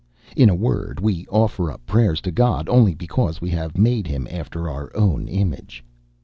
In 0.35 0.49
a 0.49 0.55
word, 0.55 0.99
we 0.99 1.27
offer 1.27 1.71
up 1.71 1.85
prayers 1.85 2.21
to 2.21 2.31
God 2.31 2.67
only 2.69 2.95
because 2.95 3.39
we 3.39 3.51
have 3.51 3.77
made 3.77 4.07
him 4.07 4.27
after 4.31 4.67
our 4.67 4.91
own 4.97 5.27
image. 5.27 5.83